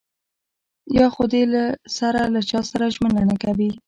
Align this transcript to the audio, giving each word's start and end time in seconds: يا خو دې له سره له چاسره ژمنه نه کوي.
يا 0.97 1.07
خو 1.13 1.23
دې 1.31 1.43
له 1.53 1.63
سره 1.97 2.21
له 2.33 2.41
چاسره 2.49 2.85
ژمنه 2.95 3.21
نه 3.29 3.35
کوي. 3.43 3.71